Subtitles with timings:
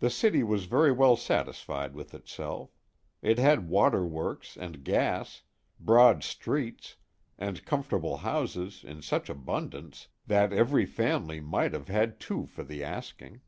[0.00, 2.70] The city was very well satisfied with itself.
[3.22, 5.42] It had water works and gas,
[5.78, 6.96] broad streets,
[7.38, 12.82] and comfortable houses in such abundance that every family might have had two for the
[12.82, 13.40] asking.